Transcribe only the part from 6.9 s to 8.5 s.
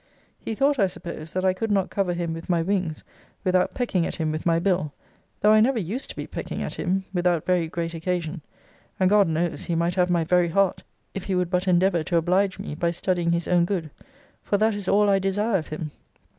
without very great occasion: